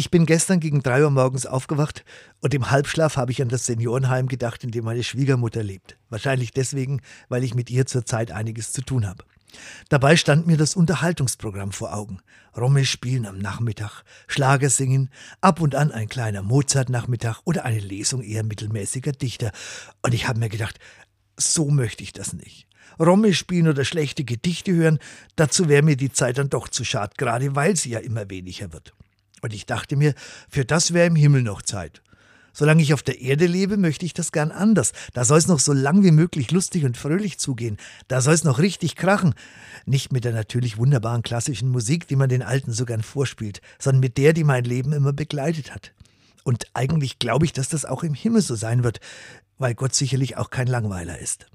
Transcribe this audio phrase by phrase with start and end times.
[0.00, 2.06] Ich bin gestern gegen drei Uhr morgens aufgewacht
[2.40, 5.98] und im Halbschlaf habe ich an das Seniorenheim gedacht, in dem meine Schwiegermutter lebt.
[6.08, 9.24] Wahrscheinlich deswegen, weil ich mit ihr zurzeit einiges zu tun habe.
[9.90, 12.20] Dabei stand mir das Unterhaltungsprogramm vor Augen.
[12.56, 15.10] Romme spielen am Nachmittag, Schlager singen,
[15.42, 19.52] ab und an ein kleiner Mozart-Nachmittag oder eine Lesung eher mittelmäßiger Dichter.
[20.00, 20.78] Und ich habe mir gedacht,
[21.36, 22.66] so möchte ich das nicht.
[22.98, 24.98] Romme spielen oder schlechte Gedichte hören,
[25.36, 28.72] dazu wäre mir die Zeit dann doch zu schad, gerade weil sie ja immer weniger
[28.72, 28.94] wird.
[29.40, 30.14] Und ich dachte mir,
[30.48, 32.02] für das wäre im Himmel noch Zeit.
[32.52, 34.92] Solange ich auf der Erde lebe, möchte ich das gern anders.
[35.14, 37.76] Da soll es noch so lang wie möglich lustig und fröhlich zugehen.
[38.08, 39.34] Da soll es noch richtig krachen.
[39.86, 44.00] Nicht mit der natürlich wunderbaren klassischen Musik, die man den Alten so gern vorspielt, sondern
[44.00, 45.92] mit der, die mein Leben immer begleitet hat.
[46.42, 49.00] Und eigentlich glaube ich, dass das auch im Himmel so sein wird,
[49.58, 51.46] weil Gott sicherlich auch kein Langweiler ist.